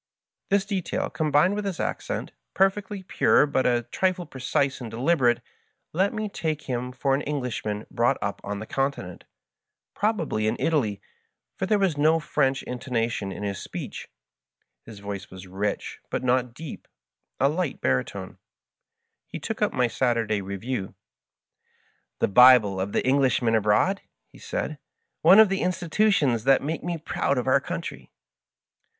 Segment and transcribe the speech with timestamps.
[0.49, 5.43] This detail, combined with his accent, perfectly pure but a trifle precise and deliberate,
[5.93, 9.25] led me to take him for an Englishman brought up on the Continent—
[9.95, 11.03] ^probably in Italy,
[11.55, 14.09] for there was no French intonation in his speech.
[14.87, 16.87] His voice was rich, but not deep—
[17.39, 18.39] ^a light baritone.
[18.39, 19.21] Digitized by VjOOQIC MY FASCINATIUfG FRIEND.
[19.21, 20.95] 137 He took up my "Saturday Review."
[22.17, 24.79] "The Bible of the Englishman abroad," he said.
[25.21, 28.11] "One of the institutions that make me proud of our country."